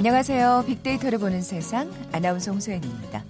[0.00, 0.64] 안녕하세요.
[0.66, 3.22] 빅데이터를 보는 세상 아나운서 홍소연입니다.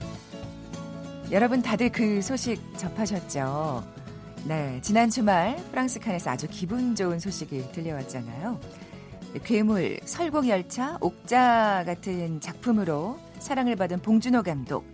[1.33, 3.85] 여러분 다들 그 소식 접하셨죠?
[4.45, 8.61] 네, 지난 주말 프랑스 칸에서 아주 기분 좋은 소식이 들려왔잖아요.
[9.43, 14.85] 괴물, 설국열차, 옥자 같은 작품으로 사랑을 받은 봉준호 감독.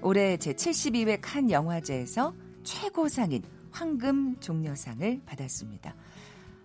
[0.00, 5.94] 올해 제72회 칸 영화제에서 최고상인 황금 종려상을 받았습니다.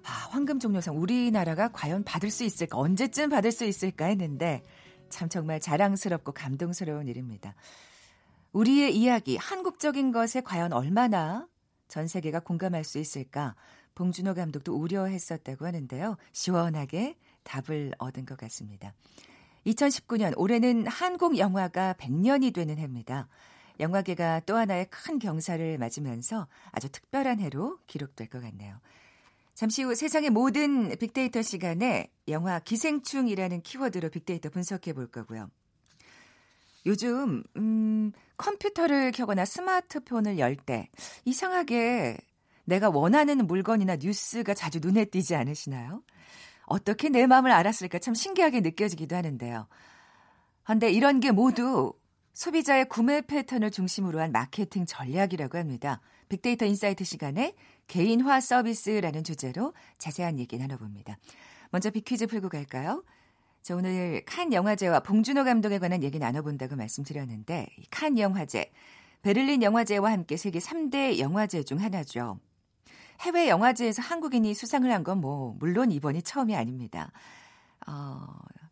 [0.07, 2.77] 아, 황금 종려상 우리나라가 과연 받을 수 있을까?
[2.77, 4.63] 언제쯤 받을 수 있을까 했는데
[5.09, 7.55] 참 정말 자랑스럽고 감동스러운 일입니다.
[8.53, 11.45] 우리의 이야기, 한국적인 것에 과연 얼마나
[11.89, 13.55] 전 세계가 공감할 수 있을까?
[13.95, 16.15] 봉준호 감독도 우려했었다고 하는데요.
[16.31, 18.93] 시원하게 답을 얻은 것 같습니다.
[19.65, 23.27] 2019년 올해는 한국 영화가 100년이 되는 해입니다.
[23.81, 28.79] 영화계가 또 하나의 큰 경사를 맞으면서 아주 특별한 해로 기록될 것 같네요.
[29.57, 35.49] 잠시 후 세상의 모든 빅데이터 시간에 영화 기생충이라는 키워드로 빅데이터 분석해 볼 거고요.
[36.85, 40.89] 요즘 음, 컴퓨터를 켜거나 스마트폰을 열 때
[41.25, 42.19] 이상하게
[42.65, 46.03] 내가 원하는 물건이나 뉴스가 자주 눈에 띄지 않으시나요?
[46.67, 49.67] 어떻게 내 마음을 알았을까 참 신기하게 느껴지기도 하는데요.
[50.65, 51.93] 그런데 이런 게 모두
[52.33, 55.99] 소비자의 구매 패턴을 중심으로 한 마케팅 전략이라고 합니다.
[56.29, 57.55] 빅데이터 insight 시간에
[57.87, 61.17] 개인화 서비스라는 주제로 자세한 얘기 나눠봅니다.
[61.71, 63.03] 먼저 빅퀴즈 풀고 갈까요?
[63.61, 68.71] 자, 오늘 칸 영화제와 봉준호 감독에 관한 얘기 나눠본다고 말씀드렸는데 칸 영화제,
[69.21, 72.39] 베를린 영화제와 함께 세계 3대 영화제 중 하나죠.
[73.21, 77.11] 해외 영화제에서 한국인이 수상을 한 건 뭐 물론 이번이 처음이 아닙니다.
[77.87, 78.27] 어,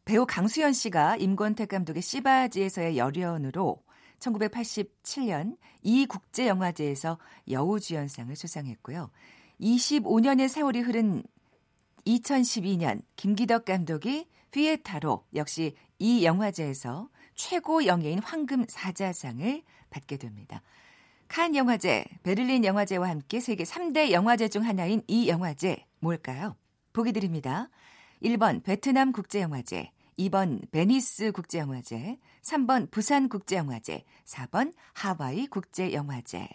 [0.06, 3.82] 배우 강수연 씨가 임권택 감독의 씨받이에서의 열연으로
[4.20, 7.18] 1987년 이 국제영화제에서
[7.50, 9.10] 여우주연상을 수상했고요.
[9.60, 11.24] 25년의 세월이 흐른
[12.06, 20.62] 2012년 김기덕 감독이 피에타로 역시 이 영화제에서 최고 영예인 황금 사자상을 받게 됩니다.
[21.28, 26.56] 칸 영화제, 베를린 영화제와 함께 세계 3대 영화제 중 하나인 이 영화제 뭘까요?
[26.94, 27.70] 보기 드립니다.
[28.24, 36.48] 1번 베트남 국제영화제, 2번 베니스 국제영화제, 3번 부산 국제영화제, 4번 하와이 국제영화제.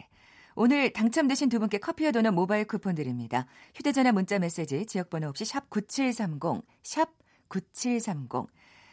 [0.55, 3.47] 오늘 당첨되신 두 분께 커피와 도넛 모바일 쿠폰 드립니다.
[3.75, 7.11] 휴대전화 문자 메시지 지역번호 없이 샵 9730, 샵
[7.49, 8.49] 9730.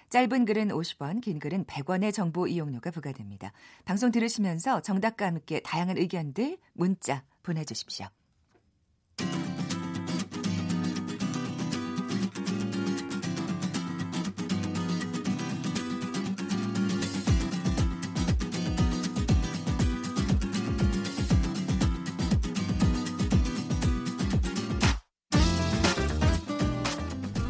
[0.09, 3.51] 짧은 글은 50원, 긴 글은 100원의 정보 이용료가 부과됩니다.
[3.83, 8.07] 방송 들으시면서 정답과 함께 다양한 의견들 문자 보내주십시오.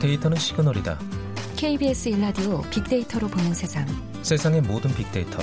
[0.07, 0.97] 데이터는 시그널이다.
[1.57, 3.85] KBS 일라디오 빅데이터로 보는 세상.
[4.23, 5.37] 세상의 모든 빅데이터.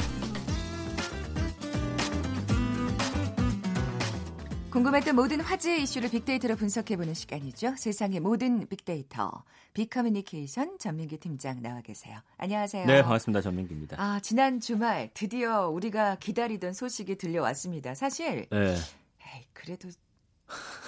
[4.71, 7.75] 궁금했던 모든 화제 이슈를 빅데이터로 분석해보는 시간이죠.
[7.77, 9.45] 세상의 모든 빅데이터.
[9.75, 12.19] 빅커뮤니케이션 전민기 팀장 나와 계세요.
[12.39, 12.87] 안녕하세요.
[12.87, 13.43] 네, 반갑습니다.
[13.43, 14.01] 전민기입니다.
[14.01, 17.95] 아, 지난 주말 드디어 우리가 기다리던 소식이 들려왔습니다.
[17.95, 18.71] 사실, 네.
[18.71, 19.91] 에이, 그래도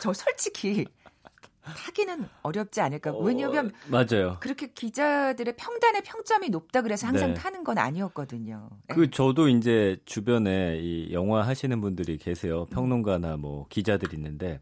[0.00, 0.86] 저 솔직히
[1.74, 3.12] 타기는 어렵지 않을까.
[3.12, 4.36] 어, 왜냐하면 맞아요.
[4.40, 7.34] 그렇게 기자들의 평단의 평점이 높다 그래서 항상 네.
[7.34, 8.68] 타는 건 아니었거든요.
[8.88, 8.94] 네.
[8.94, 12.66] 그 저도 이제 주변에 이 영화 하시는 분들이 계세요.
[12.66, 14.60] 평론가나 뭐 기자들 있는데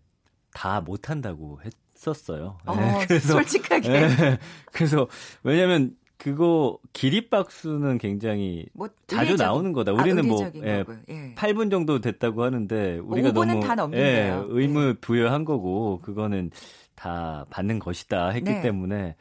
[0.52, 1.60] 다 못한다고
[1.96, 2.58] 했었어요.
[2.64, 3.04] 어, 네.
[3.08, 3.88] 그래서 솔직하게.
[3.88, 4.38] 네.
[4.72, 5.08] 그래서
[5.42, 9.92] 왜냐하면 그거 기립박수는 굉장히 뭐 자주 의례적, 나오는 거다.
[9.92, 11.34] 아, 우리는 아, 뭐 예, 예.
[11.34, 16.50] 8분 정도 됐다고 하는데 우리가 너무 예, 의무 부여한 거고 그거는
[16.94, 18.60] 다 받는 것이다 했기 네.
[18.60, 19.16] 때문에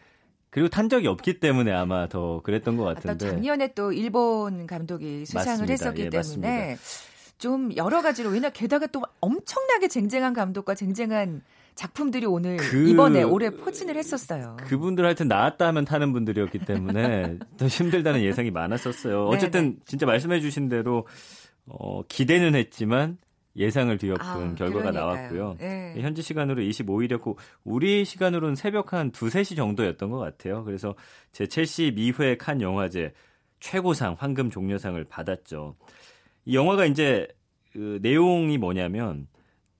[0.49, 3.25] 그리고 탄 적이 없기 때문에 아마 더 그랬던 것 같은데.
[3.25, 5.73] 아, 작년에 또 일본 감독이 수상을 맞습니다.
[5.73, 6.81] 했었기 예, 때문에 맞습니다.
[7.39, 11.41] 좀 여러 가지로 왜냐 게다가 또 엄청나게 쟁쟁한 감독과 쟁쟁한
[11.75, 14.57] 작품들이 오늘 그, 이번에 올해 포진을 했었어요.
[14.59, 19.29] 그분들 하여튼 나왔다 하면 타는 분들이었기 때문에 더 힘들다는 예상이 많았었어요.
[19.29, 19.75] 네, 어쨌든 네네.
[19.85, 21.07] 진짜 말씀해 주신 대로
[21.65, 23.17] 어, 기대는 했지만
[23.55, 24.91] 예상을 뒤엎은 아, 결과가 그러니까요.
[24.91, 25.57] 나왔고요.
[25.59, 25.95] 네.
[25.99, 30.63] 현지 시간으로 25일이었고 우리 시간으로는 새벽 한 2, 3시 정도였던 것 같아요.
[30.63, 30.95] 그래서
[31.31, 33.13] 제 72회 칸 영화제
[33.59, 35.75] 최고상 황금 종려상을 받았죠.
[36.45, 37.27] 이 영화가 이제
[37.71, 39.27] 그 내용이 뭐냐면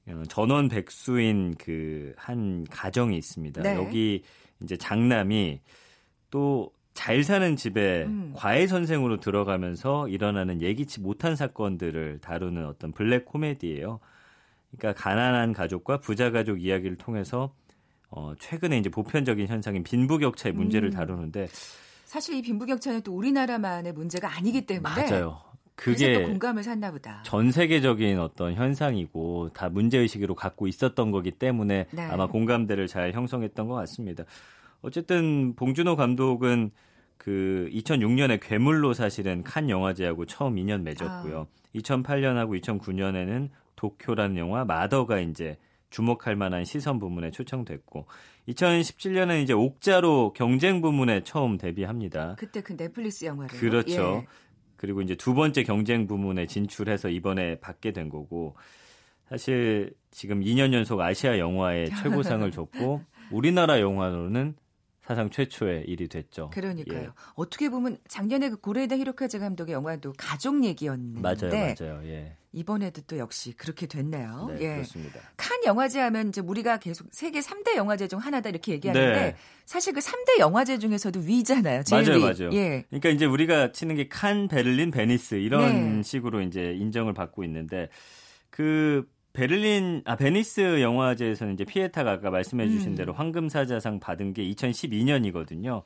[0.08, 3.62] 어, 전원 백수인 그 한 가정이 있습니다.
[3.64, 3.76] 네.
[3.76, 4.22] 여기
[4.62, 5.62] 이제 장남이
[6.30, 8.34] 또 잘 사는 집에 음.
[8.36, 14.00] 과외 선생으로 들어가면서 일어나는 예기치 못한 사건들을 다루는 어떤 블랙 코미디예요.
[14.78, 17.54] 그러니까 가난한 가족과 부자 가족 이야기를 통해서
[18.10, 20.94] 어 최근에 이제 보편적인 현상인 빈부격차의 문제를 음.
[20.94, 21.48] 다루는데
[22.06, 25.42] 사실 이 빈부격차는 또 우리나라만의 문제가 아니기 때문에 맞아요.
[25.76, 27.24] 그게 또 공감을 샀나 보다.
[27.24, 32.02] 전 세계적인 어떤 현상이고 다 문제 의식으로 갖고 있었던 거기 때문에 네.
[32.04, 34.26] 아마 공감대를 잘 형성했던 것 같습니다.
[34.84, 36.72] 어쨌든 봉준호 감독은
[37.18, 41.48] 그 2006년에 괴물로 사실은 칸 영화제하고 처음 인연 맺었고요.
[41.50, 41.70] 아.
[41.74, 45.58] 2008년하고 2009년에는 도쿄라는 영화 마더가 이제
[45.90, 48.08] 주목할 만한 시선 부문에 초청됐고
[48.50, 52.36] 2017년에는 이제 옥자로 경쟁 부문에 처음 데뷔합니다.
[52.38, 54.24] 그때 그 넷플릭스 영화를 그렇죠.
[54.24, 54.28] 예.
[54.76, 58.56] 그리고 이제 두 번째 경쟁 부문에 진출해서 이번에 받게 된 거고
[59.30, 63.02] 사실 지금 2년 연속 아시아 영화의 최고상을 줬고
[63.32, 64.56] 우리나라 영화로는
[65.06, 66.50] 사상 최초의 일이 됐죠.
[66.54, 67.02] 그러니까요.
[67.02, 67.10] 예.
[67.36, 72.02] 어떻게 보면 작년에 그 고레다 히로카즈 감독의 영화도 가족 얘기였는데 맞아요, 맞아요.
[72.06, 72.38] 예.
[72.54, 74.48] 이번에도 또 역시 그렇게 됐네요.
[74.52, 74.74] 네, 예.
[74.76, 75.20] 그렇습니다.
[75.36, 79.36] 칸 영화제 하면 이제 우리가 계속 세계 3대 영화제 중 하나다 이렇게 얘기하는데 네.
[79.66, 81.84] 사실 그 3대 영화제 중에서도 위잖아요.
[81.84, 82.22] 제일 맞아요, 위.
[82.22, 82.54] 맞아요.
[82.54, 82.86] 예.
[82.90, 86.04] 그러니까 이제 우리가 치는 게 칸, 베를린, 베니스 이런 네.
[86.04, 87.90] 식으로 이제 인정을 받고 있는데
[88.50, 92.96] 그 베를린 아 베니스 영화제에서는 이제 피에타가 아까 말씀해 주신 음.
[92.96, 95.82] 대로 황금사자상 받은 게 2012년이거든요.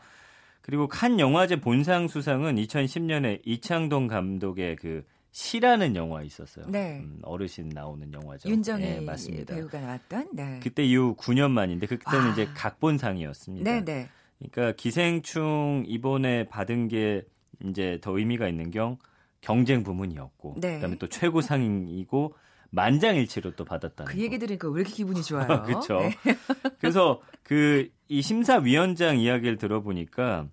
[0.61, 6.65] 그리고 칸 영화제 본상 수상은 2010년에 이창동 감독의 그 시라는 영화 있었어요.
[6.67, 6.99] 네.
[6.99, 8.49] 음, 어르신 나오는 영화죠.
[8.49, 9.55] 윤정희 네, 맞습니다.
[9.55, 10.29] 배우가 나왔던.
[10.33, 10.59] 네.
[10.61, 12.31] 그때 이후 9년 만인데 그때는 와.
[12.33, 13.71] 이제 각본상이었습니다.
[13.71, 14.09] 네, 네.
[14.39, 17.23] 그러니까 기생충 이번에 받은 게
[17.63, 18.97] 이제 더 의미가 있는 경
[19.39, 20.75] 경쟁 부문이었고 네.
[20.75, 22.35] 그다음에 또 최고상이고
[22.71, 25.63] 만장일치로 또 받았다는 그 얘기 들으니까 왜 이렇게 기분이 좋아요?
[25.63, 25.99] 그렇죠.
[25.99, 26.11] 네.
[26.79, 30.47] 그래서 그 이 심사위원장 이야기를 들어보니까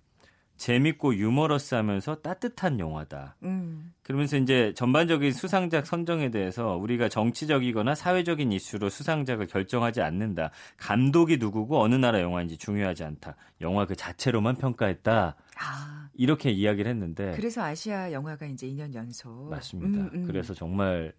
[0.57, 3.35] 재밌고 유머러스하면서 따뜻한 영화다.
[3.43, 3.93] 음.
[4.03, 10.51] 그러면서 이제 전반적인 수상작 선정에 대해서 우리가 정치적이거나 사회적인 이슈로 수상작을 결정하지 않는다.
[10.77, 13.35] 감독이 누구고 어느 나라 영화인지 중요하지 않다.
[13.61, 15.35] 영화 그 자체로만 평가했다.
[15.59, 16.09] 아.
[16.13, 20.03] 이렇게 이야기를 했는데 그래서 아시아 영화가 이제 2년 연속 맞습니다.
[20.03, 20.27] 음, 음.
[20.27, 21.11] 그래서 정말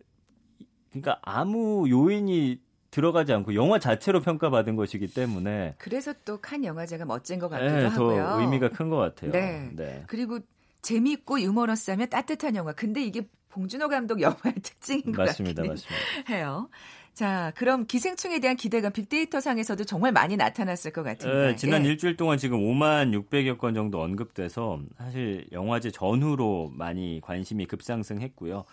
[1.00, 2.60] 그러니까 아무 요인이
[2.90, 7.84] 들어가지 않고 영화 자체로 평가받은 것이기 때문에 그래서 또 칸 영화제가 멋진 것 같기도 네,
[7.86, 8.22] 하고요.
[8.24, 9.32] 더 의미가 큰 것 같아요.
[9.32, 9.70] 네.
[9.74, 10.04] 네.
[10.06, 10.38] 그리고
[10.82, 12.72] 재미있고 유머러스하며 따뜻한 영화.
[12.72, 16.32] 근데 이게 봉준호 감독 영화의 특징인 것 맞습니다, 같긴 맞습니다.
[16.32, 16.68] 해요.
[17.12, 21.34] 자, 그럼 기생충에 대한 기대감 빅데이터 상에서도 정말 많이 나타났을 것 같은데.
[21.52, 21.88] 네, 지난 예.
[21.88, 28.64] 일주일 동안 지금 5만 600여 건 정도 언급돼서 사실 영화제 전후로 많이 관심이 급상승했고요.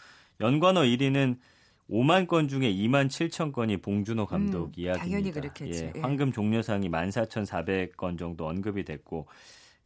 [0.41, 1.37] 연관어 1위는
[1.93, 5.03] 5만 건 중에 2만 7천 건이 봉준호 감독 음, 이야기입니다.
[5.03, 5.91] 당연히 그렇겠지.
[5.95, 9.27] 예, 황금 종려상이 14,400건 정도 언급이 됐고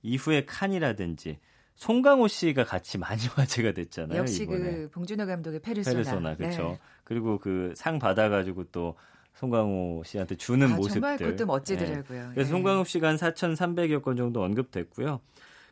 [0.03, 1.39] 이후에 칸이라든지
[1.75, 4.19] 송강호 씨가 같이 많이 화제가 됐잖아요.
[4.19, 4.59] 역시 이번에.
[4.59, 5.93] 그 봉준호 감독의 페르소나.
[5.95, 6.61] 페르소나 그렇죠.
[6.69, 6.79] 네.
[7.03, 8.95] 그리고 그 상 받아가지고 또
[9.35, 11.01] 송강호 씨한테 주는 아, 모습들.
[11.01, 12.21] 정말 그것도 멋지더라고요.
[12.29, 12.29] 네.
[12.33, 12.45] 그래서 네.
[12.45, 15.19] 송강호 씨가 한 4,300여 건 정도 언급됐고요.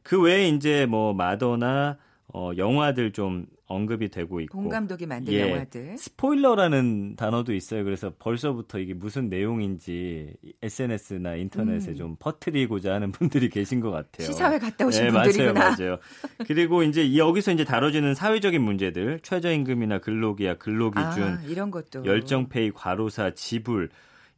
[0.04, 1.98] 그 외에 이제 뭐 마더나
[2.38, 7.86] 어, 영화들 좀 언급이 되고 있고 본 감독이 만든 예, 영화들 스포일러라는 단어도 있어요.
[7.86, 11.96] 그래서 벌써부터 이게 무슨 내용인지 SNS나 인터넷에 음.
[11.96, 14.28] 좀 퍼뜨리고자 하는 분들이 계신 것 같아요.
[14.28, 15.54] 시사회 갔다 오신 네, 분들이구나.
[15.54, 15.98] 맞아요, 맞아요.
[16.46, 23.32] 그리고 이제 여기서 이제 다뤄지는 사회적인 문제들, 최저임금이나 근로기약, 근로기준, 아, 이런 것도 열정페이, 과로사,
[23.36, 23.88] 지불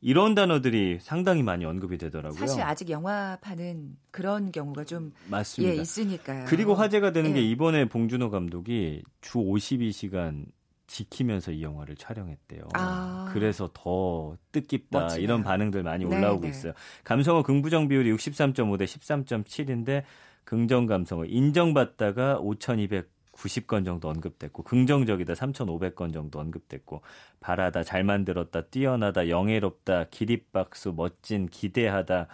[0.01, 2.39] 이런 단어들이 상당히 많이 언급이 되더라고요.
[2.39, 5.75] 사실 아직 영화판은 그런 경우가 좀 맞습니다.
[5.75, 6.46] 예, 있으니까요.
[6.48, 7.36] 그리고 화제가 되는 예.
[7.36, 10.46] 게 이번에 봉준호 감독이 주 52시간
[10.86, 12.70] 지키면서 이 영화를 촬영했대요.
[12.74, 13.30] 아.
[13.34, 15.24] 그래서 더 뜻깊다 멋지네요.
[15.24, 16.50] 이런 반응들 많이 네, 올라오고 네.
[16.50, 16.74] 있어요.
[17.04, 20.04] 감성어 긍부정 비율이 63.5 대 13.7인데
[20.44, 27.01] 긍정 감성어 인정받다가 5,200 90건 정도 언급됐고 긍정적이다 3,500건 정도 언급됐고
[27.39, 32.27] 바라다 잘 만들었다 뛰어나다 영예롭다 기립박수 멋진 기대하다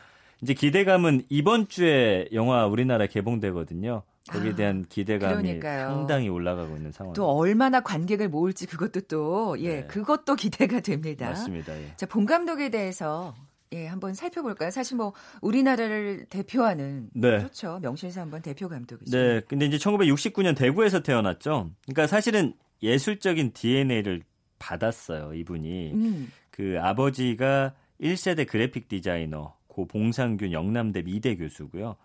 [0.44, 4.04] 이제 기대감은 이번 주에 영화 우리나라 개봉되거든요.
[4.30, 7.14] 거기에 아, 대한 기대감이 아, 상당히 올라가고 있는 상황.
[7.14, 9.88] 또 얼마나 관객을 모을지 그것도 또 예, 네.
[9.88, 11.28] 그것도 기대가 됩니다.
[11.30, 11.78] 맞습니다.
[11.78, 11.94] 예.
[11.96, 13.34] 자, 본 감독에 대해서
[13.74, 14.70] 예, 한번 살펴볼까요?
[14.72, 17.38] 사실 뭐 우리나라를 대표하는 네.
[17.40, 17.80] 그렇죠.
[17.82, 19.18] 명실사 한번 대표 감독이죠.
[19.18, 19.42] 네.
[19.48, 21.72] 근데 이제 1969년 대구에서 태어났죠.
[21.86, 24.22] 그러니까 사실은 예술적인 DNA를
[24.60, 25.94] 받았어요, 이분이.
[25.94, 26.32] 음.
[26.52, 31.96] 그 아버지가 1세대 그래픽 디자이너 고 봉상균 영남대 미대 교수고요.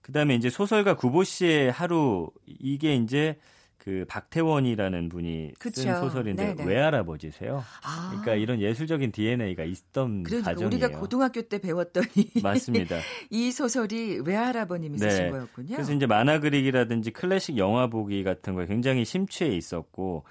[0.00, 3.38] 그다음에 이제 소설가 구보 씨의 하루 이게 이제
[3.84, 5.80] 그 박태원이라는 분이 그쵸.
[5.82, 6.64] 쓴 소설인데 네네.
[6.70, 7.64] 외할아버지세요.
[7.82, 8.08] 아.
[8.10, 10.84] 그러니까 이런 예술적인 DNA가 있던 그러니까 가정이에요.
[10.84, 12.06] 우리가 고등학교 때 배웠더니
[12.44, 12.98] 맞습니다.
[13.30, 15.10] 이 소설이 외할아버님이 네.
[15.10, 15.74] 쓰신 거였군요.
[15.74, 20.22] 그래서 이제 만화 그리기라든지 클래식 영화 보기 같은 거에 굉장히 심취해 있었고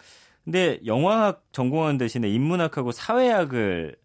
[0.46, 3.98] 근데 영화학 전공한 대신에 인문학하고 사회학을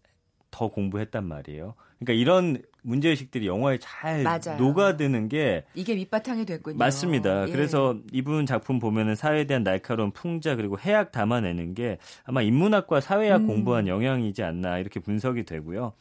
[0.51, 1.75] 더 공부했단 말이에요.
[1.99, 4.57] 그러니까 이런 문제의식들이 영화에 잘 맞아요.
[4.57, 6.77] 녹아드는 게 이게 밑바탕이 됐군요.
[6.77, 7.47] 맞습니다.
[7.47, 7.51] 예.
[7.51, 13.41] 그래서 이분 작품 보면은 사회에 대한 날카로운 풍자 그리고 해악 담아내는 게 아마 인문학과 사회학
[13.41, 13.47] 음.
[13.47, 15.93] 공부한 영향이지 않나 이렇게 분석이 되고요.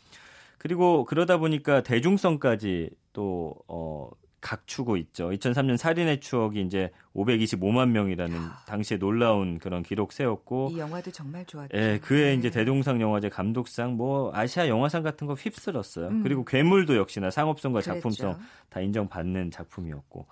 [0.58, 5.30] 그리고 그러다 보니까 대중성까지 또 어, 각추고 있죠.
[5.30, 11.76] 2003년 살인의 추억이 이제 525만 명이라는 당시에 놀라운 그런 기록 세웠고 이 영화도 정말 좋았죠.
[11.76, 12.34] 예, 그해 네.
[12.34, 16.08] 이제 대동상 영화제 감독상, 뭐 아시아 영화상 같은 거 휩쓸었어요.
[16.08, 16.22] 음.
[16.22, 17.94] 그리고 괴물도 역시나 상업성과 그랬죠.
[17.94, 18.38] 작품성
[18.68, 20.26] 다 인정받는 작품이었고.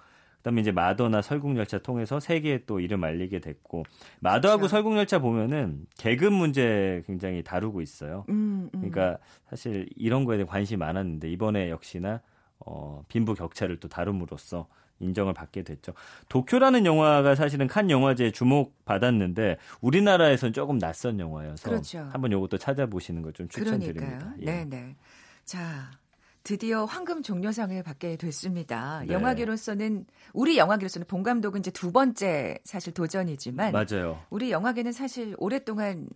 [0.44, 3.84] 그다음에 이제 마더나 설국열차 통해서 세계에 또 이름 알리게 됐고
[4.20, 4.70] 마더하고 그렇죠.
[4.72, 8.26] 설국열차 보면은 계급 문제 굉장히 다루고 있어요.
[8.28, 8.90] 음, 음.
[8.90, 9.16] 그러니까
[9.48, 12.20] 사실 이런 거에 대해 관심이 많았는데 이번에 역시나
[12.66, 14.66] 어, 빈부 격차를 또 다룸으로써
[15.00, 15.92] 인정을 받게 됐죠.
[16.28, 21.98] 도쿄라는 영화가 사실은 칸 영화제에 주목받았는데 우리나라에선 조금 낯선 영화여서 그렇죠.
[22.12, 24.34] 한번 요것도 찾아보시는 걸 좀 추천드립니다.
[24.40, 24.44] 예.
[24.44, 24.96] 네, 네.
[25.44, 25.90] 자,
[26.44, 29.02] 드디어 황금 종려상을 받게 됐습니다.
[29.06, 29.12] 네.
[29.14, 34.20] 영화계로서는 우리 영화계로서는 본 감독은 이제 두 번째 사실 도전이지만 맞아요.
[34.30, 36.06] 우리 영화계는 사실 오랫동안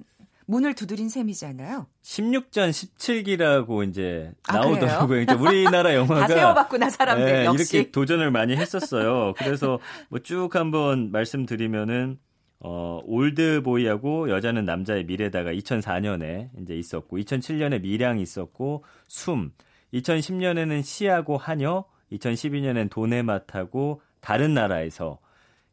[0.49, 1.87] 문을 두드린 셈이잖아요.
[2.03, 5.07] 16전 17기라고 이제 아, 나오더라고요.
[5.27, 7.77] 그러니까 우리나라 영화가 다 세워봤구나 사람들 예, 역시.
[7.77, 9.35] 이렇게 도전을 많이 했었어요.
[9.39, 9.79] 그래서
[10.09, 12.19] 뭐 쭉 한번 말씀드리면은
[12.61, 19.53] 어, 올드보이하고 여자는 남자의 미래다가 2004년에 이제 있었고 2007년에 미량이 있었고 숨
[19.93, 25.19] 2010년에는 시하고 하녀 2012년엔 도네맛하고 다른 나라에서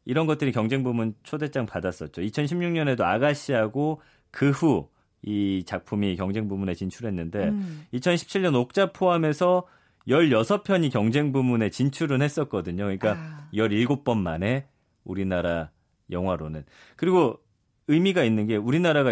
[0.07, 2.21] 이런 것들이 경쟁 부문 초대장 받았었죠.
[2.21, 4.01] 2016년에도 아가씨하고
[4.35, 4.87] 그 후
[5.27, 7.85] 이 작품이 경쟁 부문에 진출했는데 음.
[7.95, 9.65] 2017년 옥자 포함해서
[10.07, 12.83] 16편이 경쟁 부문에 진출은 했었거든요.
[12.83, 13.49] 그러니까 아.
[13.53, 14.67] 17번 만에
[15.03, 15.71] 우리나라
[16.11, 16.63] 영화로는.
[16.95, 17.39] 그리고
[17.87, 19.11] 의미가 있는 게 우리나라가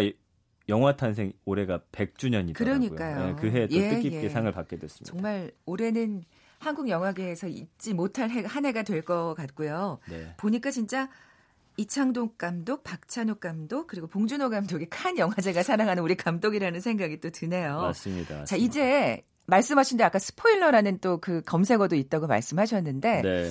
[0.68, 2.54] 영화 탄생 올해가 100주년이더라고요.
[2.54, 3.36] 그러니까요.
[3.36, 4.28] 그해 또 예, 뜻깊게 예.
[4.28, 5.10] 상을 받게 됐습니다.
[5.12, 6.22] 정말 올해는
[6.60, 9.98] 한국 영화계에서 잊지 못할 해- 한 해가 될 것 같고요.
[10.08, 10.32] 네.
[10.36, 11.10] 보니까 진짜
[11.76, 17.80] 이창동 감독, 박찬욱 감독, 그리고 봉준호 감독이 칸 영화제가 사랑하는 우리 감독이라는 생각이 또 드네요.
[17.80, 18.44] 맞습니다.
[18.44, 23.50] 자, 이제 말씀하신 데 아까 스포일러라는 또 그 검색어도 있다고 말씀하셨는데 네,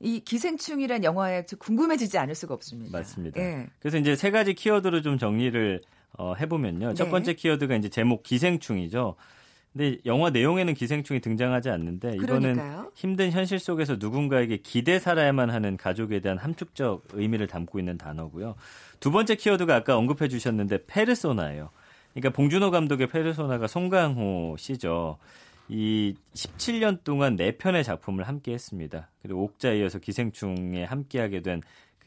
[0.00, 2.96] 이 기생충이란 영화에 좀 궁금해지지 않을 수가 없습니다.
[2.98, 3.40] 맞습니다.
[3.40, 3.66] 예.
[3.80, 5.80] 그래서 이제 세 가지 키워드로 좀 정리를
[6.16, 6.94] 어, 해보면요.
[6.94, 7.10] 첫 네.
[7.10, 9.16] 번째 키워드가 이제 제목 기생충이죠.
[9.72, 12.92] 근데 영화 내용에는 기생충이 등장하지 않는데 이거는 그러니까요.
[12.94, 18.56] 힘든 현실 속에서 누군가에게 기대 살아야만 하는 가족에 대한 함축적 의미를 담고 있는 단어고요.
[19.00, 21.70] 두 번째 키워드가 아까 언급해 주셨는데 페르소나예요.
[22.12, 25.18] 그러니까 봉준호 감독의 페르소나가 송강호 씨죠.
[25.68, 29.10] 이 17년 동안 네 편의 작품을 함께 했습니다.
[29.22, 31.66] 그리고 옥자에 이어서 기생충에 함께하게 된그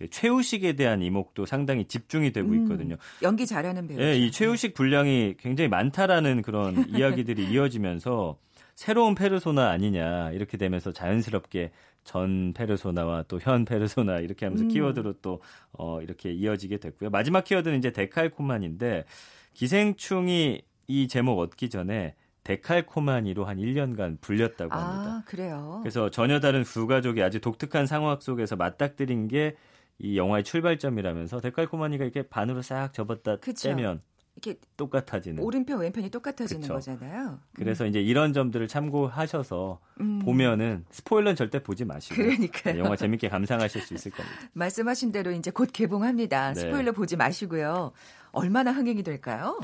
[0.10, 2.96] 최우식에 대한 이목도 상당히 집중이 되고 음, 있거든요.
[3.22, 4.00] 연기 잘하는 배우.
[4.00, 8.38] 예, 이 최우식 분량이 굉장히 많다라는 그런 이야기들이 이어지면서
[8.76, 11.72] 새로운 페르소나 아니냐 이렇게 되면서 자연스럽게
[12.04, 14.70] 전 페르소나와 또 현 페르소나 이렇게 하면서 음.
[14.70, 15.42] 키워드로 또
[15.74, 17.10] 어, 이렇게 이어지게 됐고요.
[17.12, 19.06] 마지막 키워드는 이제 데칼코만인데
[19.54, 25.12] 기생충이 이 제목 얻기 전에 데칼코마니로 한 1년간 불렸다고 합니다.
[25.12, 25.80] 아, 그래요.
[25.84, 29.56] 그래서 전혀 다른 두 가족이 아주 독특한 상황 속에서 맞닥뜨린 게
[30.04, 33.70] 이 영화의 출발점이라면서 데칼코마니가 이렇게 반으로 싹 접었다 그쵸.
[33.70, 34.02] 떼면
[34.36, 35.44] 이렇게 똑같아지는.
[35.44, 36.74] 오른편 왼편이 똑같아지는 그쵸.
[36.76, 37.40] 거잖아요.
[37.54, 40.20] 그래서 이제 이런 점들을 참고하셔서 음.
[40.20, 42.80] 보면은 스포일러는 절대 보지 마시고 그러니까요.
[42.80, 44.38] 영화 재밌게 감상하실 수 있을 겁니다.
[44.54, 46.54] 말씀하신 대로 이제 곧 개봉합니다.
[46.54, 46.60] 네.
[46.62, 47.92] 스포일러 보지 마시고요.
[48.32, 49.60] 얼마나 흥행이 될까요?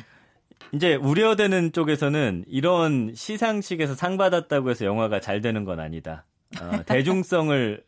[0.73, 6.25] 이제 우려되는 쪽에서는 이런 시상식에서 상 받았다고 해서 영화가 잘 되는 건 아니다.
[6.61, 7.83] 어, 대중성을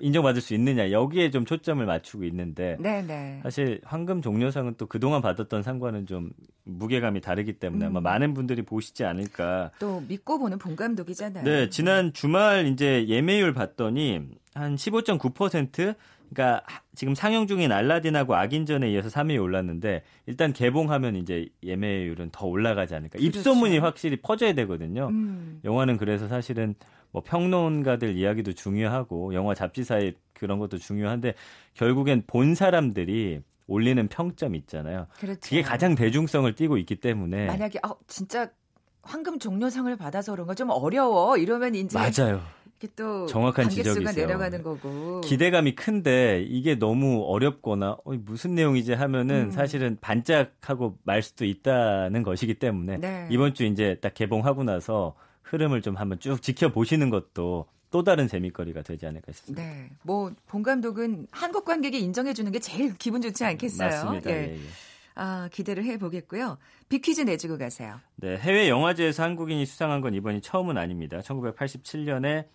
[0.00, 3.40] 인정받을 수 있느냐 여기에 좀 초점을 맞추고 있는데 네, 네.
[3.42, 6.32] 사실 황금 종려상은 또 그동안 받았던 상과는 좀
[6.64, 8.02] 무게감이 다르기 때문에 아마 음.
[8.02, 9.70] 많은 분들이 보시지 않을까.
[9.78, 11.44] 또 믿고 보는 본 감독이잖아요.
[11.44, 14.22] 네, 지난 주말 이제 예매율 봤더니
[14.54, 15.94] 한 15.9%
[16.34, 22.46] 그러니까 하- 지금 상영 중인 알라딘하고 악인전에 이어서 3위에 올랐는데 일단 개봉하면 이제 예매율은 더
[22.46, 23.18] 올라가지 않을까.
[23.18, 23.38] 그렇죠.
[23.38, 25.08] 입소문이 확실히 퍼져야 되거든요.
[25.08, 26.74] 음, 영화는 그래서 사실은
[27.12, 31.34] 뭐 평론가들 이야기도 중요하고 영화 잡지사의 그런 것도 중요한데
[31.74, 35.06] 결국엔 본 사람들이 올리는 평점 있잖아요.
[35.18, 35.40] 그렇죠.
[35.40, 38.50] 그게 가장 대중성을 띠고 있기 때문에 만약에 아, 진짜
[39.02, 42.42] 황금 종려상을 받아서 그런가 좀 어려워 이러면 이제 맞아요.
[42.84, 44.26] 이렇게 또 정확한 지적이세요.
[44.26, 45.20] 내려가는 거고.
[45.22, 49.50] 기대감이 큰데 이게 너무 어렵거나 어, 무슨 내용이지 하면은 음.
[49.50, 53.28] 사실은 반짝하고 말 수도 있다는 것이기 때문에 네.
[53.30, 58.82] 이번 주 이제 딱 개봉하고 나서 흐름을 좀 한번 쭉 지켜보시는 것도 또 다른 재미거리가
[58.82, 59.62] 되지 않을까 싶습니다.
[59.62, 63.88] 네, 뭐 본 감독은 한국 관객이 인정해 주는 게 제일 기분 좋지 않겠어요?
[63.88, 64.30] 맞습니다.
[64.30, 64.34] 예.
[64.34, 64.58] 예, 예.
[65.16, 66.58] 아, 기대를 해보겠고요.
[66.88, 68.00] 비퀴즈 내주고 가세요.
[68.16, 71.20] 네, 해외 영화제에서 한국인이 수상한 건 이번이 처음은 아닙니다.
[71.20, 72.46] 1987년에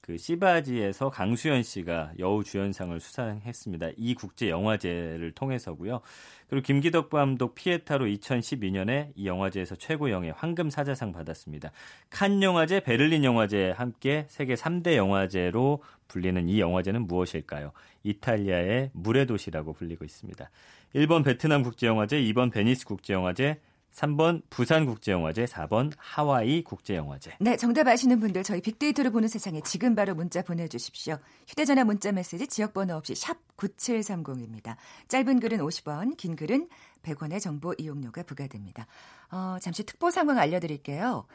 [0.00, 3.90] 그 시바지에서 강수연 씨가 여우 주연상을 수상했습니다.
[3.96, 6.00] 이 국제 영화제를 통해서고요.
[6.48, 11.70] 그리고 김기덕 감독 피에타로 2012년에 이 영화제에서 최고영예 황금 사자상 받았습니다.
[12.08, 17.72] 칸 영화제, 베를린 영화제 함께 세계 3대 영화제로 불리는 이 영화제는 무엇일까요?
[18.02, 20.50] 이탈리아의 물의 도시라고 불리고 있습니다.
[20.94, 23.60] 1번 베트남 국제 영화제, 2번 베니스 국제 영화제,
[23.92, 27.36] 3번 부산국제영화제, 4번 하와이 국제영화제.
[27.40, 31.18] 네, 정답 아시는 분들 저희 빅데이터를 보는 세상에 지금 바로 문자 보내주십시오.
[31.48, 34.76] 휴대전화 문자 메시지 지역번호 없이 샵 9730입니다.
[35.08, 36.68] 짧은 글은 50원, 긴 글은
[37.02, 38.86] 100원의 정보 이용료가 부과됩니다.
[39.30, 41.26] 어, 잠시 특보 상황 알려드릴게요.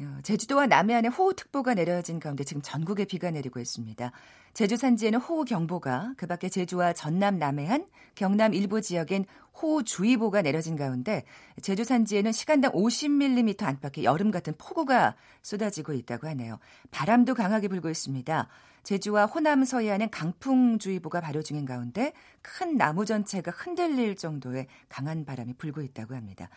[0.00, 4.12] 어, 제주도와 남해안에 호우특보가 내려진 가운데 지금 전국에 비가 내리고 있습니다.
[4.54, 9.26] 제주 산지에는 호우경보가, 그 밖에 제주와 전남 남해안, 경남 일부 지역엔
[9.60, 11.24] 호우주의보가 내려진 가운데
[11.62, 16.60] 제주 산지에는 시간당 50mm 안팎의 여름 같은 폭우가 쏟아지고 있다고 하네요.
[16.92, 18.48] 바람도 강하게 불고 있습니다.
[18.84, 25.82] 제주와 호남 서해안은 강풍주의보가 발효 중인 가운데 큰 나무 전체가 흔들릴 정도의 강한 바람이 불고
[25.82, 26.48] 있다고 합니다.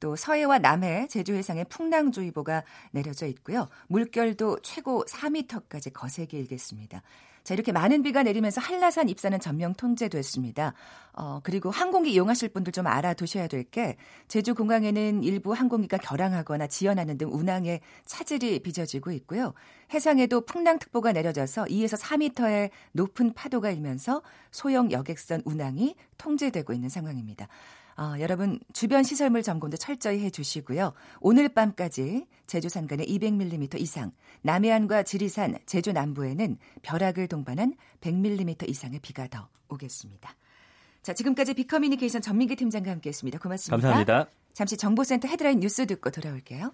[0.00, 3.68] 또 서해와 남해, 제주 해상에 풍랑주의보가 내려져 있고요.
[3.88, 7.02] 물결도 최고 4m까지 거세게 일겠습니다.
[7.44, 10.72] 자, 이렇게 많은 비가 내리면서 한라산 입사는 전면 통제됐습니다.
[11.12, 13.96] 어, 그리고 항공기 이용하실 분들 좀 알아두셔야 될 게
[14.28, 19.52] 제주 공항에는 일부 항공기가 결항하거나 지연하는 등 운항에 차질이 빚어지고 있고요.
[19.92, 27.48] 해상에도 풍랑특보가 내려져서 2에서 4m의 높은 파도가 일면서 소형 여객선 운항이 통제되고 있는 상황입니다.
[27.96, 30.92] 어, 여러분 주변 시설물 점검도 철저히 해주시고요.
[31.20, 39.28] 오늘 밤까지 제주 산간에 200mm 이상, 남해안과 지리산, 제주 남부에는 벼락을 동반한 100mm 이상의 비가
[39.28, 40.34] 더 오겠습니다.
[41.02, 43.38] 자, 지금까지 비커뮤니케이션 전민기 팀장과 함께했습니다.
[43.38, 43.76] 고맙습니다.
[43.76, 44.30] 감사합니다.
[44.54, 46.72] 잠시 정보센터 헤드라인 뉴스 듣고 돌아올게요.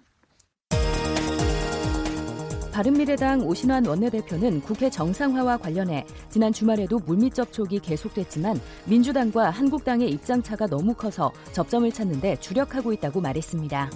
[2.71, 10.93] 바른미래당 오신환 원내대표는 국회 정상화와 관련해 지난 주말에도 물밑 접촉이 계속됐지만 민주당과 한국당의 입장차가 너무
[10.93, 13.91] 커서 접점을 찾는데 주력하고 있다고 말했습니다.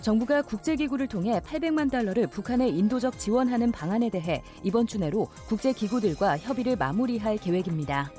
[0.00, 6.76] 정부가 국제기구를 통해 800만 달러를 북한에 인도적 지원하는 방안에 대해 이번 주 내로 국제기구들과 협의를
[6.76, 8.12] 마무리할 계획입니다.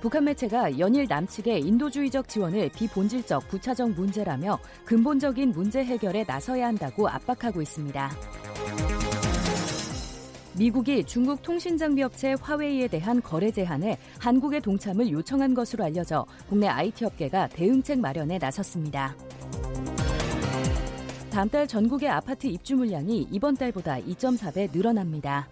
[0.00, 7.60] 북한 매체가 연일 남측의 인도주의적 지원을 비본질적 부차적 문제라며 근본적인 문제 해결에 나서야 한다고 압박하고
[7.60, 8.10] 있습니다.
[10.56, 17.04] 미국이 중국 통신장비 업체 화웨이에 대한 거래 제한에 한국의 동참을 요청한 것으로 알려져 국내 IT
[17.04, 19.16] 업계가 대응책 마련에 나섰습니다.
[21.30, 25.48] 다음 달 전국의 아파트 입주 물량이 이번 달보다 2.4배 늘어납니다.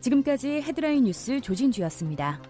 [0.00, 2.40] 지금까지 헤드라인 뉴스 조진주였습니다.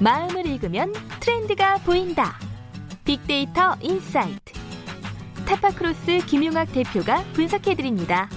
[0.00, 2.38] 마음을 읽으면 트렌드가 보인다.
[3.04, 4.52] 빅데이터 insight.
[5.44, 8.28] 타파크로스 김용학 대표가 분석해드립니다.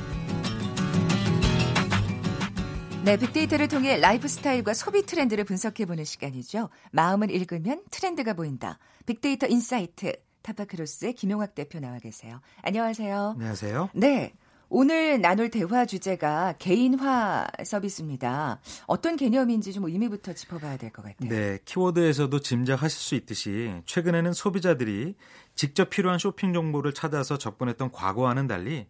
[3.05, 6.69] 네, 빅데이터를 통해 라이프 스타일과 소비 트렌드를 분석해보는 시간이죠.
[6.91, 8.79] 마음을 읽으면 트렌드가 보인다.
[9.05, 10.13] 빅데이터 insight.
[10.41, 12.41] 타파크로스의 김용학 대표 나와 계세요.
[12.63, 13.35] 안녕하세요.
[13.35, 13.89] 안녕하세요.
[13.93, 14.33] 네.
[14.73, 18.61] 오늘 나눌 대화 주제가 개인화 서비스입니다.
[18.87, 21.29] 어떤 개념인지 좀 의미부터 짚어봐야 될 것 같아요.
[21.29, 25.15] 네, 키워드에서도 짐작하실 수 있듯이 최근에는 소비자들이
[25.55, 28.87] 직접 필요한 쇼핑 정보를 찾아서 접근했던 과거와는 달리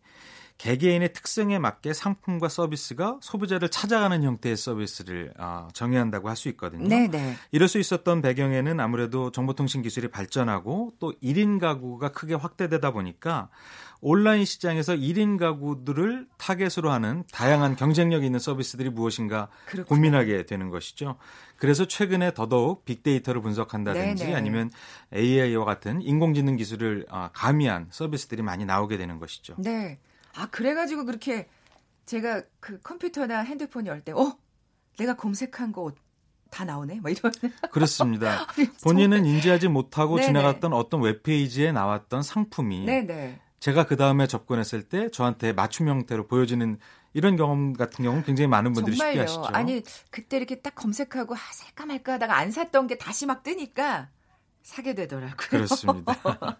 [0.59, 6.87] 개개인의 특성에 맞게 상품과 서비스가 소비자를 찾아가는 형태의 서비스를 어, 정의한다고 할 수 있거든요.
[6.87, 7.35] 네네.
[7.51, 13.49] 이럴 수 있었던 배경에는 아무래도 정보통신 기술이 발전하고 또 1인 가구가 크게 확대되다 보니까
[14.01, 19.87] 온라인 시장에서 1인 가구들을 타겟으로 하는 다양한 경쟁력 있는 서비스들이 무엇인가 그렇구나.
[19.87, 21.17] 고민하게 되는 것이죠.
[21.57, 24.35] 그래서 최근에 더더욱 빅데이터를 분석한다든지 네네.
[24.35, 24.71] 아니면
[25.13, 29.55] AI와 같은 인공지능 기술을 아, 가미한 서비스들이 많이 나오게 되는 것이죠.
[29.59, 29.99] 네.
[30.35, 31.47] 아, 그래가지고 그렇게
[32.05, 34.35] 제가 그 컴퓨터나 핸드폰이 열 때, 어?
[34.97, 37.01] 내가 검색한 거다 나오네?
[37.01, 37.31] 뭐 이런.
[37.71, 38.47] 그렇습니다.
[38.83, 40.27] 본인은 인지하지 못하고 네네.
[40.27, 43.39] 지나갔던 어떤 웹페이지에 나왔던 상품이 네네.
[43.61, 46.77] 제가 그 다음에 접근했을 때 저한테 맞춤 형태로 보여지는
[47.13, 49.27] 이런 경험 같은 경우는 굉장히 많은 분들이 정말요.
[49.27, 49.55] 쉽게 하시죠.
[49.55, 54.09] 아니 그때 이렇게 딱 검색하고 아, 살까 말까 하다가 안 샀던 게 다시 막 뜨니까
[54.63, 55.35] 사게 되더라고요.
[55.37, 56.15] 그렇습니다.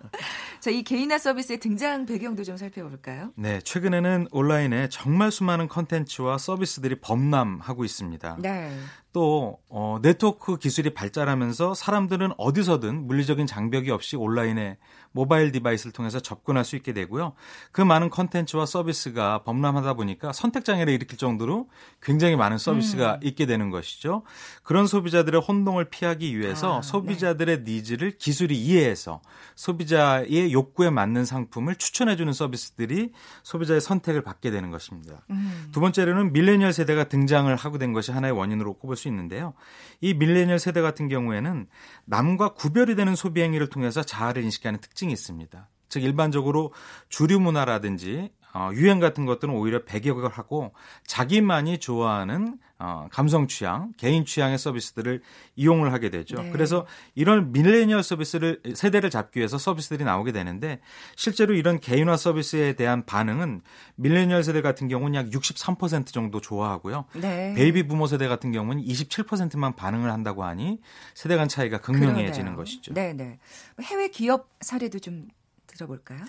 [0.60, 3.32] 자, 이 개인화 서비스의 등장 배경도 좀 살펴볼까요?
[3.36, 8.38] 네, 최근에는 온라인에 정말 수많은 컨텐츠와 서비스들이 범람하고 있습니다.
[8.40, 8.76] 네.
[9.14, 14.78] 또 어, 네트워크 기술이 발달하면서 사람들은 어디서든 물리적인 장벽이 없이 온라인에
[15.12, 17.34] 모바일 device를 통해서 접근할 수 있게 되고요.
[17.72, 21.70] 그 많은 컨텐츠와 서비스가 범람하다 보니까 선택 장애를 일으킬 정도로
[22.02, 23.20] 굉장히 많은 서비스가 음.
[23.24, 24.24] 있게 되는 것이죠.
[24.64, 27.72] 그런 소비자들의 혼동을 피하기 위해서 아, 소비자들의 네.
[27.72, 29.22] needs를 기술이 이해해서
[29.56, 33.12] 소비자의 욕구에 맞는 상품을 추천해 주는 서비스들이
[33.44, 35.26] 소비자의 선택을 받게 되는 것입니다.
[35.30, 35.70] 음.
[35.72, 39.54] 두 번째로는 밀레니얼 세대가 등장을 하고 된 것이 하나의 원인으로 꼽을 수 있는데요.
[40.00, 41.68] 이 밀레니얼 세대 같은 경우에는
[42.06, 45.70] 남과 구별이 되는 소비 행위를 통해서 자아를 인식하는 특징 이 있습니다.
[45.90, 46.74] 즉 일반적으로
[47.10, 50.74] 주류 문화라든지 어, 유행 같은 것들은 오히려 배격을 하고
[51.06, 55.22] 자기만이 좋아하는 어, 감성 취향, 개인 취향의 서비스들을
[55.56, 56.42] 이용을 하게 되죠.
[56.42, 56.50] 네.
[56.50, 60.80] 그래서 이런 밀레니얼 서비스를 세대를 잡기 위해서 서비스들이 나오게 되는데
[61.16, 63.62] 실제로 이런 개인화 서비스에 대한 반응은
[63.98, 67.06] 밀레니얼 세대 같은 경우는 약 63% 정도 좋아하고요.
[67.14, 67.54] 네.
[67.54, 70.80] 베이비 부머 세대 같은 경우는 27%만 반응을 한다고 하니
[71.14, 72.96] 세대 간 차이가 극명해지는 것이죠.
[72.96, 73.38] 네, 네.
[73.84, 75.28] 해외 기업 사례도 좀
[75.68, 76.22] 들어볼까요?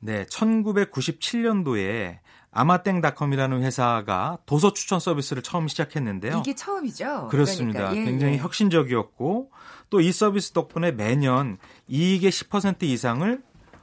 [0.00, 2.18] 네, 1997년도에
[2.52, 6.38] 아마땡닷컴이라는 회사가 도서 추천 서비스를 처음 시작했는데요.
[6.40, 7.28] 이게 처음이죠.
[7.30, 7.90] 그렇습니다.
[7.90, 8.38] 그러니까, 예, 굉장히 예.
[8.38, 9.50] 혁신적이었고
[9.90, 11.58] 또 이 서비스 덕분에 매년
[11.88, 13.42] 이익의 10% 이상을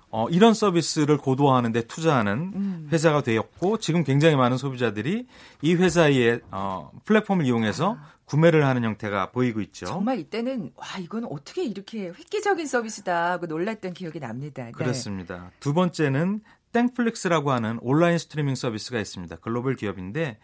[0.09, 2.89] 어, 이런 서비스를 고도화하는데 투자하는 음.
[2.91, 5.27] 회사가 되었고 지금 굉장히 많은 소비자들이
[5.61, 8.16] 이 회사의 어, 플랫폼을 이용해서 아.
[8.27, 9.85] 구매를 하는 형태가 보이고 있죠.
[9.85, 14.65] 정말 이때는 와 이건 어떻게 이렇게 획기적인 서비스다 하고 놀랐던 기억이 납니다.
[14.65, 14.71] 네.
[14.71, 15.51] 그렇습니다.
[15.61, 16.41] 두 번째는
[16.73, 19.37] 땡플릭스라고 하는 온라인 스트리밍 서비스가 있습니다.
[19.37, 20.39] 글로벌 기업인데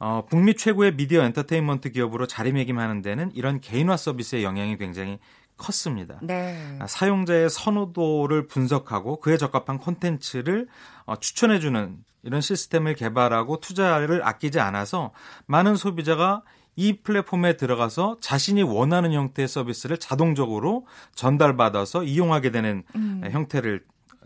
[0.00, 5.20] 어, 북미 최고의 미디어 엔터테인먼트 기업으로 자리매김하는 데는 이런 개인화 서비스의 영향이 굉장히
[5.56, 6.18] 컸습니다.
[6.22, 6.76] 네.
[6.80, 10.66] 아, 사용자의 선호도를 분석하고 그에 적합한 콘텐츠를
[11.04, 15.12] 어, 추천해주는 이런 시스템을 개발하고 투자를 아끼지 않아서
[15.46, 16.42] 많은 소비자가
[16.76, 23.22] 이 플랫폼에 들어가서 자신이 원하는 형태의 서비스를 자동적으로 전달받아서 이용하게 되는 음.
[23.30, 23.84] 형태를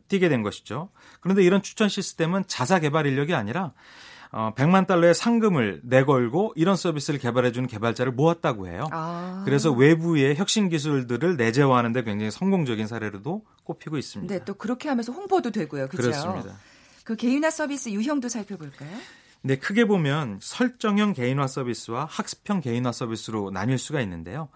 [0.09, 0.91] 띄게 된 것이죠.
[1.21, 3.73] 그런데 이런 추천 시스템은 자사 개발 인력이 아니라
[4.37, 8.89] 어, 100만 달러의 상금을 내걸고 이런 서비스를 개발해주는 개발자를 모았다고 해요.
[8.91, 9.43] 아.
[9.45, 14.35] 그래서 외부의 혁신 기술들을 내재화하는데 굉장히 성공적인 사례로도 꼽히고 있습니다.
[14.35, 15.87] 네, 또 그렇게 하면서 홍보도 되고요.
[15.87, 16.11] 그렇죠?
[16.11, 16.57] 그렇습니다.
[17.05, 18.91] 그 개인화 서비스 유형도 살펴볼까요?
[19.47, 24.49] 네, 크게 보면 설정형 개인화 서비스와 학습형 개인화 서비스로 나뉠 수가 있는데요.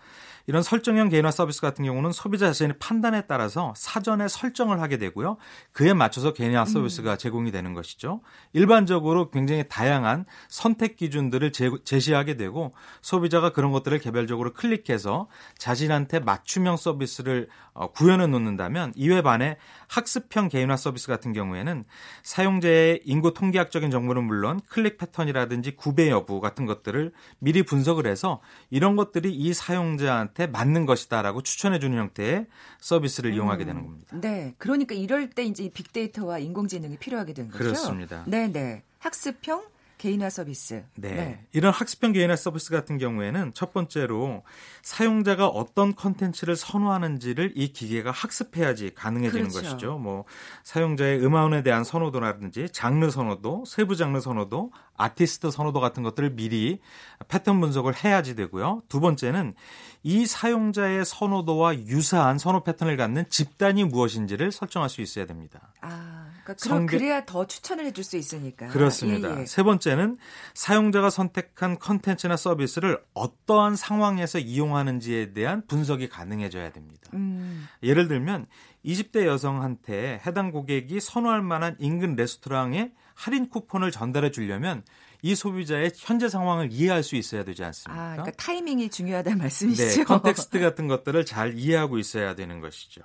[0.46, 5.36] 이런 설정형 개인화 서비스 같은 경우는 소비자 자신의 판단에 따라서 사전에 설정을 하게 되고요.
[5.72, 6.64] 그에 맞춰서 개인화 음.
[6.64, 7.18] 서비스가 음.
[7.18, 8.22] 제공이 되는 것이죠.
[8.54, 12.72] 일반적으로 굉장히 다양한 선택 기준들을 제, 제시하게 되고
[13.02, 20.76] 소비자가 그런 것들을 개별적으로 클릭해서 자신한테 맞춤형 서비스를 어, 구현해 놓는다면 이외 반에 학습형 개인화
[20.76, 21.84] 서비스 같은 경우에는
[22.22, 28.96] 사용자의 인구 통계학적인 정보는 물론 클릭 패턴이라든지 구매 여부 같은 것들을 미리 분석을 해서 이런
[28.96, 32.46] 것들이 이 사용자한테 맞는 것이다라고 추천해 주는 형태의
[32.78, 33.34] 서비스를 음.
[33.34, 34.16] 이용하게 되는 겁니다.
[34.20, 34.54] 네.
[34.58, 37.64] 그러니까 이럴 때 이제 빅데이터와 인공지능이 필요하게 되는 거죠.
[37.64, 38.24] 그렇습니다.
[38.26, 38.82] 네, 네.
[38.98, 39.64] 학습형
[39.98, 40.84] 개인화 서비스.
[40.94, 41.14] 네.
[41.14, 41.46] 네.
[41.52, 44.42] 이런 학습형 개인화 서비스 같은 경우에는 첫 번째로
[44.82, 49.62] 사용자가 어떤 컨텐츠를 선호하는지를 이 기계가 학습해야지 가능해지는 그렇죠.
[49.62, 49.98] 것이죠.
[49.98, 50.24] 뭐
[50.62, 56.80] 사용자의 음원에 대한 선호도라든지 장르 선호도, 세부 장르 선호도, 아티스트 선호도 같은 것들을 미리
[57.28, 58.82] 패턴 분석을 해야지 되고요.
[58.88, 59.54] 두 번째는
[60.02, 65.72] 이 사용자의 선호도와 유사한 선호 패턴을 갖는 집단이 무엇인지를 설정할 수 있어야 됩니다.
[65.80, 66.98] 아, 그러니까 성별...
[66.98, 68.68] 그래야 더 추천을 해줄 수 있으니까.
[68.68, 69.36] 그렇습니다.
[69.36, 69.46] 예, 예.
[69.46, 70.16] 세 번째는
[70.54, 77.10] 사용자가 선택한 컨텐츠나 서비스를 어떠한 상황에서 이용하는지에 대한 분석이 가능해져야 됩니다.
[77.14, 77.66] 음.
[77.82, 78.46] 예를 들면
[78.84, 84.84] 20대 여성한테 해당 고객이 선호할 만한 인근 레스토랑에 할인 쿠폰을 전달해 주려면
[85.20, 88.00] 이 소비자의 현재 상황을 이해할 수 있어야 되지 않습니까?
[88.00, 89.98] 아, 그러니까 타이밍이 중요하다는 말씀이시죠.
[89.98, 93.02] 네, context 같은 것들을 잘 이해하고 있어야 되는 것이죠.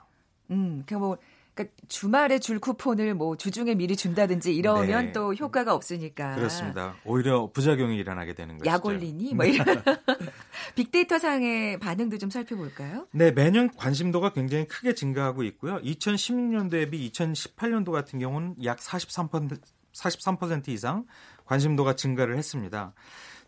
[0.52, 5.12] 음, 그 뭐 그러니까 그러니까 주말에 줄 쿠폰을 뭐 주중에 미리 준다든지 이러면 네.
[5.12, 6.36] 또 효과가 없으니까.
[6.36, 6.96] 그렇습니다.
[7.06, 8.70] 오히려 부작용이 일어나게 되는 거죠.
[8.70, 9.34] 약 올리니?
[9.34, 9.66] 뭐 이런.
[10.76, 13.08] 빅데이터 상의 반응도 좀 살펴볼까요?
[13.12, 15.80] 네, 매년 관심도가 굉장히 크게 증가하고 있고요.
[15.82, 19.60] 2016년도에 대비 2018년도 같은 경우는 약 43%,
[19.94, 21.06] 43% 이상
[21.46, 22.94] 관심도가 증가를 했습니다.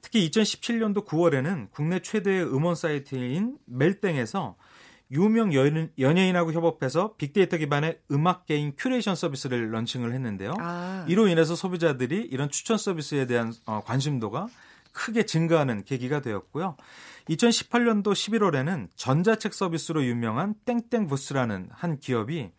[0.02, 4.56] 특히 2017년도 9월에는 국내 최대의 음원 사이트인 멜땡에서
[5.12, 10.54] 유명 연예인하고 협업해서 빅데이터 기반의 음악 게임 큐레이션 서비스를 런칭을 했는데요.
[10.60, 11.06] 아.
[11.08, 14.48] 이로 인해서 소비자들이 이런 추천 서비스에 대한 어, 관심도가
[14.92, 16.78] 크게 증가하는 계기가 되었고요.
[17.30, 22.52] 2018년도 11월에는 전자책 서비스로 유명한 땡땡북스라는 한 기업이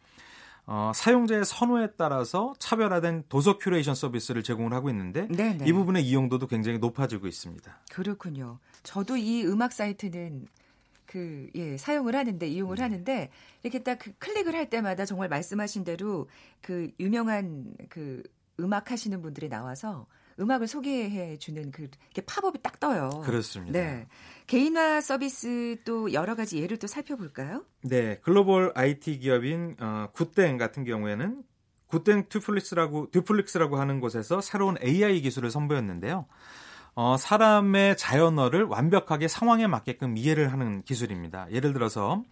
[0.69, 5.65] 어, 사용자의 선호에 따라서 차별화된 도서 큐레이션 서비스를 제공을 하고 있는데 네네.
[5.65, 7.79] 이 부분의 이용도도 굉장히 높아지고 있습니다.
[7.93, 8.59] 그렇군요.
[8.83, 10.47] 저도 이 음악 사이트는
[11.17, 12.83] 그, 예, 사용을 하는데, 이용을 네.
[12.83, 13.31] 하는데,
[13.63, 16.29] 이렇게 딱 그 클릭을 할 때마다 정말 말씀하신 대로
[16.61, 18.23] 그 유명한 그
[18.61, 20.07] 음악 하시는 분들이 나와서
[20.39, 21.89] 음악을 소개해 주는 그
[22.27, 23.23] 팝업이 딱 떠요.
[23.25, 23.79] 그렇습니다.
[23.79, 24.07] 네.
[24.47, 27.65] 개인화 서비스 또 여러 가지 예를 또 살펴볼까요?
[27.83, 28.19] 네.
[28.23, 31.43] 글로벌 IT 기업인 어, 구땡 같은 경우에는
[31.87, 36.27] 구땡 듀플렉스라고 듀플렉스라고 하는 곳에서 새로운 AI 기술을 선보였는데요.
[36.97, 41.47] 어, 사람의 자연어를 완벽하게 상황에 맞게끔 이해를 하는 기술입니다.
[41.53, 42.25] 예를 들어서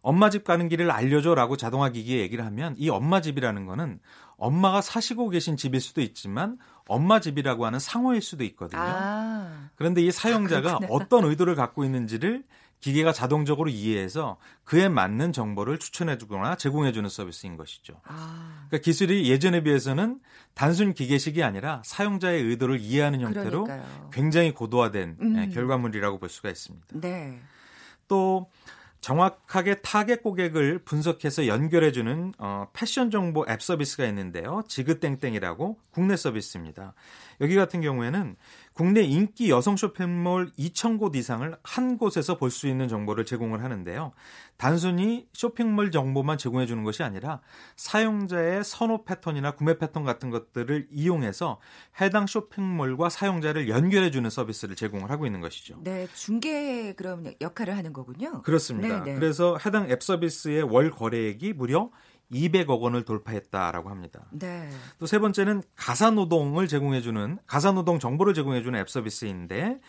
[0.00, 4.00] 엄마 집 가는 길을 알려줘라고 자동화 기기에 얘기를 하면 이 엄마 집이라는 거는
[4.38, 6.56] 엄마가 사시고 계신 집일 수도 있지만
[6.88, 8.80] 엄마 집이라고 하는 상호일 수도 있거든요.
[8.82, 9.68] 아.
[9.76, 12.44] 그런데 이 사용자가 아, 어떤 의도를 갖고 있는지를
[12.82, 18.00] 기계가 자동적으로 이해해서 그에 맞는 정보를 추천해주거나 제공해주는 서비스인 것이죠.
[18.04, 18.66] 아.
[18.68, 20.18] 그러니까 기술이 예전에 비해서는
[20.54, 24.10] 단순 기계식이 아니라 사용자의 의도를 이해하는 형태로 그러니까요.
[24.12, 25.36] 굉장히 고도화된 음.
[25.38, 26.86] 예, 결과물이라고 볼 수가 있습니다.
[26.94, 27.40] 네.
[28.08, 28.50] 또
[29.00, 34.62] 정확하게 타겟 고객을 분석해서 연결해주는 어, 패션 정보 앱 서비스가 있는데요.
[34.68, 36.94] 지그땡땡이라고 국내 서비스입니다.
[37.40, 38.36] 여기 같은 경우에는
[38.72, 44.12] 국내 인기 여성 쇼핑몰 2,000곳 이상을 한 곳에서 볼 수 있는 정보를 제공을 하는데요.
[44.56, 47.40] 단순히 쇼핑몰 정보만 제공해 주는 것이 아니라
[47.76, 51.58] 사용자의 선호 패턴이나 구매 패턴 같은 것들을 이용해서
[52.00, 55.78] 해당 쇼핑몰과 사용자를 연결해 주는 서비스를 제공을 하고 있는 것이죠.
[55.82, 58.42] 네, 중개 그럼 역할을 하는 거군요.
[58.42, 58.88] 그렇습니다.
[58.88, 59.04] 네네.
[59.04, 59.14] 네.
[59.14, 61.90] 그래서 해당 앱 서비스의 월 거래액이 무려
[62.32, 64.26] 200억 원을 돌파했다라고 합니다.
[64.30, 64.68] 네.
[64.98, 69.80] 또 세 번째는 가사 노동을 제공해주는 가사 노동 정보를 제공해주는 앱 서비스인데,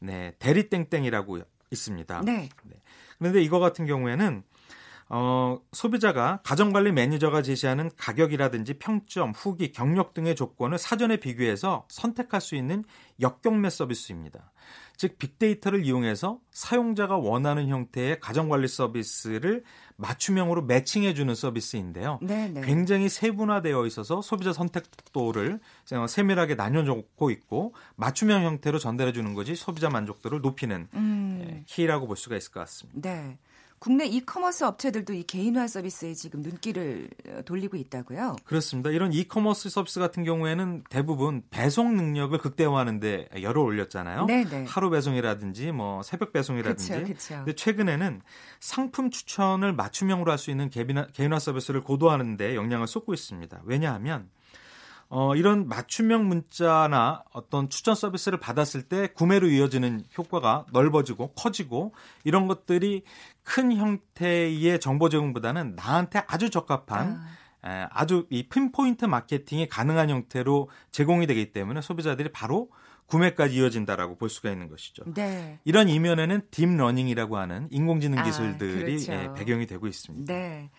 [0.00, 2.22] 네 대리땡땡이라고 있습니다.
[2.24, 2.48] 네.
[2.64, 2.76] 네.
[3.18, 4.42] 그런데 이거 같은 경우에는
[5.08, 12.56] 어, 소비자가 가정관리 매니저가 제시하는 가격이라든지 평점, 후기, 경력 등의 조건을 사전에 비교해서 선택할 수
[12.56, 12.84] 있는
[13.20, 14.52] 역경매 서비스입니다.
[14.96, 19.62] 즉 빅데이터를 이용해서 사용자가 원하는 형태의 가정관리 서비스를
[19.96, 22.18] 맞춤형으로 매칭해 주는 서비스인데요.
[22.22, 22.62] 네네.
[22.62, 25.60] 굉장히 세분화되어 있어서 소비자 선택도를
[26.08, 31.44] 세밀하게 나눠놓고 있고 맞춤형 형태로 전달해 주는 것이 소비자 만족도를 높이는 음.
[31.46, 33.00] 예, key라고 볼 수가 있을 것 같습니다.
[33.08, 33.38] 네.
[33.86, 38.34] 국내 이커머스 업체들도 이 개인화 서비스에 지금 눈길을 어, 돌리고 있다고요?
[38.44, 38.90] 그렇습니다.
[38.90, 44.26] 이런 이커머스 서비스 같은 경우에는 대부분 배송 능력을 극대화하는데 열을 올렸잖아요.
[44.26, 44.64] 네네.
[44.66, 46.92] 하루 배송이라든지 뭐 새벽 배송이라든지.
[46.94, 47.34] 그쵸, 그쵸.
[47.36, 48.22] 근데 최근에는
[48.58, 53.62] 상품 추천을 맞춤형으로 할 수 있는 개인화, 개인화 서비스를 고도화하는데 역량을 쏟고 있습니다.
[53.64, 54.28] 왜냐하면
[55.08, 62.48] 어, 이런 맞춤형 문자나 어떤 추천 서비스를 받았을 때 구매로 이어지는 효과가 넓어지고 커지고 이런
[62.48, 63.04] 것들이
[63.42, 67.20] 큰 형태의 정보 제공보다는 나한테 아주 적합한
[67.62, 67.68] 아.
[67.68, 72.70] 에, 아주 이 pinpoint 마케팅이 가능한 형태로 제공이 되기 때문에 소비자들이 바로
[73.06, 75.04] 구매까지 이어진다라고 볼 수가 있는 것이죠.
[75.14, 75.60] 네.
[75.64, 79.12] 이런 이면에는 딥러닝이라고 하는 인공지능 아, 기술들이 아, 그렇죠.
[79.12, 80.32] 예, 배경이 되고 있습니다.
[80.32, 80.70] 네.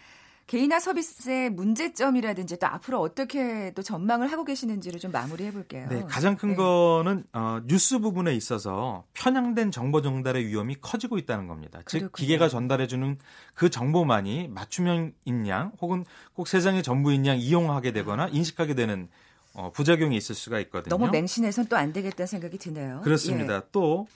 [0.47, 5.87] 개인화 서비스의 문제점이라든지 또 앞으로 어떻게 또 전망을 하고 계시는지를 좀 마무리해 볼게요.
[5.89, 6.55] 네, 가장 큰 네.
[6.55, 11.79] 거는 어, 뉴스 부분에 있어서 편향된 정보 전달의 위험이 커지고 있다는 겁니다.
[11.83, 12.07] 그렇군요.
[12.07, 13.17] 즉 기계가 전달해 주는
[13.55, 19.09] 그 정보만이 맞춤형 인 양 혹은 꼭 세상의 전부 인 양 이용하게 되거나 인식하게 되는
[19.53, 20.95] 어, 부작용이 있을 수가 있거든요.
[20.95, 23.01] 너무 맹신해서는 또안 되겠다는 생각이 드네요.
[23.03, 23.55] 그렇습니다.
[23.55, 23.61] 예.
[23.73, 24.07] 또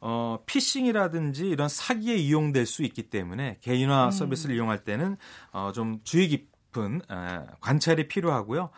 [0.00, 4.10] 어, 피싱이라든지 이런 사기에 이용될 수 있기 때문에 개인화 음.
[4.10, 5.16] 서비스를 이용할 때는
[5.52, 8.70] 어, 좀 주의 깊은 에, 관찰이 필요하고요.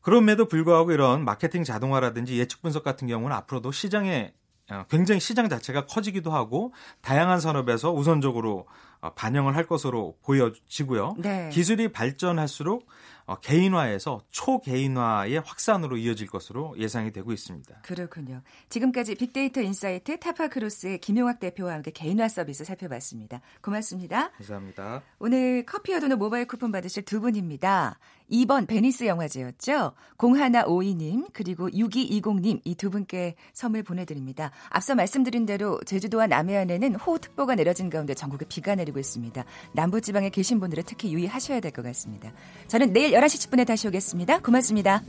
[0.00, 4.32] 그럼에도 불구하고 이런 마케팅 자동화라든지 예측 분석 같은 경우는 앞으로도 시장에
[4.70, 8.66] 어, 굉장히 시장 자체가 커지기도 하고 다양한 산업에서 우선적으로 어,
[9.08, 11.14] 반영을 할 것으로 보여지고요.
[11.18, 11.48] 네.
[11.50, 12.86] 기술이 발전할수록
[13.26, 17.82] 어, 개인화에서 초개인화의 확산으로 이어질 것으로 예상이 되고 있습니다.
[17.82, 18.42] 그렇군요.
[18.70, 23.40] 지금까지 빅데이터 인사이트 타파크로스의 김용학 대표와 함께 개인화 서비스 살펴봤습니다.
[23.62, 24.30] 고맙습니다.
[24.32, 25.02] 감사합니다.
[25.20, 27.98] 오늘 커피와 도넛 모바일 쿠폰 받으실 두 분입니다.
[28.32, 29.92] 2번 베니스 영화제였죠.
[30.18, 34.50] 0152님 그리고 6220님 이 두 분께 선물 보내드립니다.
[34.70, 39.44] 앞서 말씀드린 대로 제주도와 남해안에는 호우특보가 내려진 가운데 전국에 비가 내 리고 있습니다.
[39.72, 42.32] 남부지방에 계신 분들은 특히 유의하셔야 될 것 같습니다.
[42.66, 44.40] 저는 내일 11시 10분에 다시 오겠습니다.
[44.40, 45.02] 고맙습니다.